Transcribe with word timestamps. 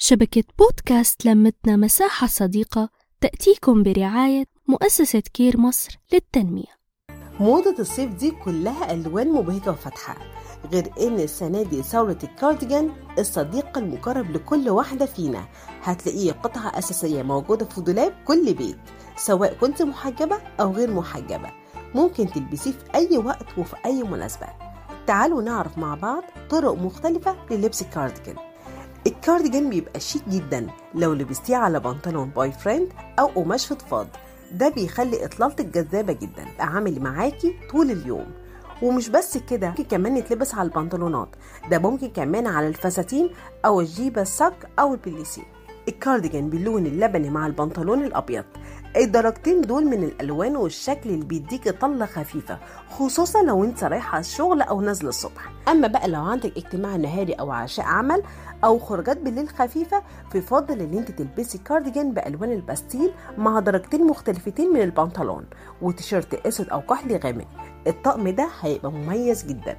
شبكة 0.00 0.44
بودكاست 0.58 1.24
لمتنا 1.26 1.76
مساحة 1.76 2.26
صديقة 2.26 2.88
تأتيكم 3.20 3.82
برعاية 3.82 4.44
مؤسسة 4.68 5.22
كير 5.34 5.60
مصر 5.60 5.98
للتنمية. 6.12 6.78
موضة 7.40 7.74
الصيف 7.78 8.14
دي 8.14 8.30
كلها 8.30 8.92
ألوان 8.92 9.32
مبهجة 9.32 9.70
وفاتحة 9.70 10.16
غير 10.72 10.92
إن 11.00 11.14
السنة 11.20 11.62
دي 11.62 11.82
ثورة 11.82 12.18
الكارديجان 12.24 12.90
الصديق 13.18 13.78
المقرب 13.78 14.30
لكل 14.30 14.68
واحدة 14.70 15.06
فينا. 15.06 15.48
هتلاقيه 15.82 16.32
قطعة 16.32 16.78
أساسية 16.78 17.22
موجودة 17.22 17.64
في 17.64 17.80
دولاب 17.80 18.14
كل 18.26 18.54
بيت 18.54 18.78
سواء 19.16 19.54
كنت 19.54 19.82
محجبة 19.82 20.38
أو 20.60 20.72
غير 20.72 20.90
محجبة. 20.90 21.50
ممكن 21.94 22.26
تلبسيه 22.26 22.72
في 22.72 22.94
أي 22.94 23.18
وقت 23.18 23.58
وفي 23.58 23.76
أي 23.86 24.02
مناسبة. 24.02 24.46
تعالوا 25.06 25.42
نعرف 25.42 25.78
مع 25.78 25.94
بعض 25.94 26.22
طرق 26.50 26.74
مختلفة 26.74 27.36
للبس 27.50 27.82
الكارديجان 27.82 28.36
الكارديجان 29.06 29.70
بيبقى 29.70 30.00
شيك 30.00 30.22
جدا 30.28 30.66
لو 30.94 31.12
لبستيه 31.14 31.56
على 31.56 31.80
بنطلون 31.80 32.28
boyfriend 32.30 32.92
أو 33.18 33.26
قماش 33.26 33.66
فضفاض 33.66 34.06
ده 34.52 34.68
بيخلي 34.68 35.24
إطلالتك 35.24 35.64
جذابة 35.66 36.12
جدا 36.12 36.46
عامل 36.60 37.02
معاكي 37.02 37.54
طول 37.70 37.90
اليوم. 37.90 38.26
ومش 38.82 39.08
بس 39.08 39.38
كده 39.38 39.68
ممكن 39.68 39.84
كمان 39.84 40.16
يتلبس 40.16 40.54
على 40.54 40.68
البنطلونات. 40.68 41.28
ده 41.70 41.78
ممكن 41.78 42.08
كمان 42.08 42.46
على 42.46 42.68
الفساتين 42.68 43.30
أو 43.64 43.80
الجيبة 43.80 44.22
الشك 44.22 44.68
أو 44.78 44.94
البليسي 44.94 45.42
الكارديجان 45.88 46.50
باللون 46.50 46.86
اللبني 46.86 47.30
مع 47.30 47.46
البنطلون 47.46 48.04
الأبيض. 48.04 48.44
الدرجتين 48.96 49.60
دول 49.60 49.84
من 49.86 50.04
الألوان 50.04 50.56
والشكل 50.56 51.10
اللي 51.10 51.24
بيديك 51.24 51.68
طلة 51.68 52.06
خفيفة 52.06 52.58
خصوصا 52.90 53.42
لو 53.42 53.64
أنت 53.64 53.84
رايحة 53.84 54.18
الشغل 54.18 54.62
أو 54.62 54.80
نازلة 54.80 55.08
الصبح. 55.08 55.52
أما 55.68 55.86
بقى 55.88 56.08
لو 56.08 56.24
عندك 56.24 56.56
اجتماع 56.56 56.96
نهاري 56.96 57.32
أو 57.32 57.50
عشاء 57.50 57.86
عمل 57.86 58.22
أو 58.64 58.78
خروجات 58.78 59.18
بالليل 59.20 59.48
خفيفة 59.48 60.02
فيفضل 60.32 60.80
إن 60.80 60.98
أنت 60.98 61.10
تلبسي 61.10 61.58
كارديجان 61.58 62.12
بألوان 62.14 62.52
الباستيل 62.52 63.10
مع 63.38 63.60
درجتين 63.60 64.06
مختلفتين 64.06 64.72
من 64.72 64.80
البنطلون 64.82 65.44
وتيشيرت 65.82 66.34
أسود 66.46 66.68
أو 66.68 66.80
كحلي 66.80 67.16
غامق. 67.16 67.46
الطقم 67.86 68.28
ده 68.28 68.48
هيبقى 68.60 68.92
مميز 68.92 69.44
جدا. 69.44 69.76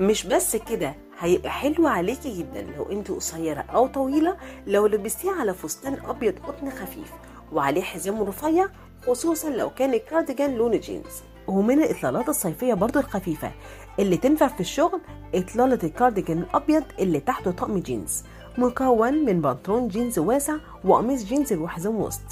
مش 0.00 0.26
بس 0.26 0.56
كده 0.56 0.94
هيبقى 1.18 1.50
حلو 1.50 1.86
عليكي 1.86 2.38
جدا 2.38 2.62
لو 2.76 2.84
انت 2.92 3.10
قصيرة 3.10 3.60
أو 3.60 3.86
طويلة 3.86 4.36
لو 4.66 4.86
لبستيه 4.86 5.30
على 5.30 5.54
فستان 5.54 5.98
أبيض 6.06 6.34
قطن 6.38 6.70
خفيف 6.70 7.12
وعليه 7.52 7.82
حزام 7.82 8.22
رفيع 8.22 8.66
خصوصا 9.06 9.50
لو 9.50 9.70
كان 9.70 9.94
الكارديجان 9.94 10.54
لون 10.54 10.80
جينز. 10.80 11.22
ومن 11.46 11.82
الإطلالات 11.82 12.28
الصيفية 12.28 12.74
برضو 12.74 12.98
الخفيفة 12.98 13.50
اللي 13.98 14.16
تنفع 14.16 14.46
في 14.48 14.60
الشغل 14.60 15.00
إطلالة 15.34 15.78
الكارديجان 15.84 16.38
الأبيض 16.38 16.84
اللي 16.98 17.20
تحته 17.20 17.50
طقم 17.50 17.78
جينز. 17.78 18.24
مكون 18.58 19.24
من 19.24 19.40
بنطلون 19.40 19.88
جينز 19.88 20.18
واسع 20.18 20.54
وقميص 20.84 21.24
جينز 21.24 21.52
وحزام 21.52 21.96
وسط. 22.00 22.22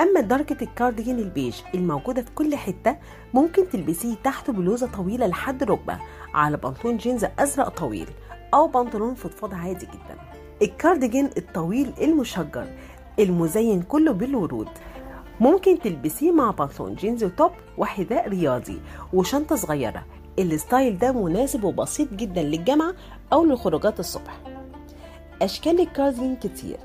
أما 0.00 0.20
درجة 0.20 0.56
الكارديجان 0.62 1.18
البيج 1.18 1.54
الموجودة 1.74 2.22
في 2.22 2.30
كل 2.34 2.56
حتة 2.56 2.96
ممكن 3.34 3.68
تلبسيه 3.68 4.14
تحته 4.14 4.52
بلوزة 4.52 4.86
طويلة 4.86 5.26
لحد 5.26 5.62
ركبة 5.62 5.98
على 6.34 6.56
بنطلون 6.56 6.96
جينز 6.96 7.26
أزرق 7.38 7.68
طويل 7.68 8.06
أو 8.54 8.66
بنطلون 8.66 9.14
فضفاض 9.14 9.54
عادي 9.54 9.86
جدا. 9.86 10.18
الكارديجان 10.62 11.30
الطويل 11.36 11.92
المشجر 12.02 12.66
المزين 13.18 13.82
كله 13.82 14.12
بالورود. 14.12 14.68
ممكن 15.40 15.78
تلبسيه 15.78 16.32
مع 16.32 16.50
بنطلون 16.50 16.94
جينز 16.94 17.24
و 17.24 17.30
top 17.30 17.50
وحذاء 17.78 18.28
رياضي 18.28 18.80
وشنطة 19.12 19.56
صغيرة. 19.56 20.04
ال 20.38 20.48
style 20.48 20.98
ده 20.98 21.12
مناسب 21.12 21.64
وبسيط 21.64 22.14
جدا 22.14 22.42
للجامعة 22.42 22.94
أو 23.32 23.44
لخروجات 23.44 24.00
الصبح. 24.00 24.40
أشكال 25.42 25.80
الكارديجان 25.80 26.36
كتير 26.36 26.76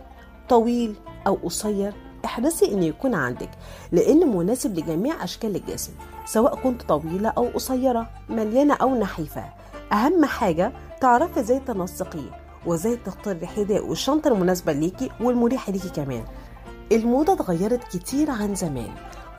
طويل 0.50 0.96
أو 1.28 1.36
قصير 1.44 1.94
احرصي 2.26 2.72
ان 2.74 2.84
يكون 2.84 3.14
عندك 3.14 3.50
لأنه 3.92 4.26
مناسب 4.26 4.80
لجميع 4.80 5.24
أشكال 5.24 5.56
الجسم 5.56 5.92
سواء 6.26 6.56
كنت 6.56 6.82
طويلة 6.82 7.30
أو 7.30 7.48
قصيرة 7.48 8.10
مليانة 8.30 8.74
أو 8.74 9.00
نحيفة. 9.00 9.44
أهم 9.92 10.26
حاجة 10.26 10.72
تعرفي 11.02 11.40
إزاي 11.40 11.60
تنسقيه 11.60 12.40
وإزاي 12.66 12.96
تختاري 12.96 13.38
الحذاء 13.42 13.86
والشنطة 13.86 14.28
المناسبة 14.28 14.74
ليكي 14.74 15.10
والمريحة 15.22 15.72
ليكي 15.72 15.90
كمان. 15.90 16.24
الموضة 16.92 17.34
اتغيرت 17.34 17.98
كتير 17.98 18.32
عن 18.32 18.56
زمان 18.56 18.90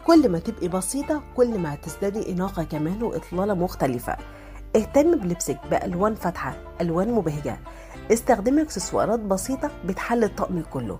كل 0.06 0.28
ما 0.28 0.38
تبقي 0.38 0.68
بسيطة 0.68 1.22
كل 1.36 1.58
ما 1.58 1.74
هتزدادي 1.74 2.32
إناقة 2.32 2.62
كمان 2.62 3.02
وإطلالة 3.02 3.54
مختلفة. 3.54 4.16
اهتم 4.76 5.18
بلبسك 5.18 5.58
بألوان 5.70 6.14
فاتحة 6.14 6.56
ألوان 6.80 7.12
مبهجة. 7.12 7.60
استخدمي 8.12 8.62
إكسسوارات 8.62 9.20
بسيطة 9.20 9.70
بتحل 9.84 10.24
الطقم 10.24 10.62
كله. 10.72 10.98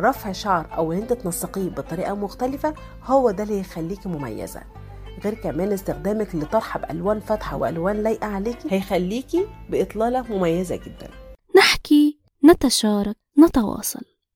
رفع 0.00 0.32
شعر 0.32 0.66
أو 0.76 0.92
إن 0.92 0.98
أنت 0.98 1.12
تنسقيه 1.12 1.68
بطريقة 1.70 2.14
مختلفة 2.14 2.74
هو 3.04 3.30
ده 3.30 3.42
اللي 3.42 3.60
يخليكي 3.60 4.08
مميزة. 4.08 4.62
غير 5.24 5.34
كمان 5.34 5.72
استخدامك 5.72 6.34
لطرحة 6.34 6.80
بألوان 6.80 7.20
فاتحة 7.20 7.56
وألوان 7.56 8.02
لايقة 8.02 8.26
عليكي 8.26 8.68
هيخليكي 8.74 9.46
بإطلالة 9.70 10.22
مميزة 10.30 10.76
جدا. 10.76 11.08
نحكي 11.56 12.18
نتشارك 12.44 13.16
نتواصل. 13.38 14.00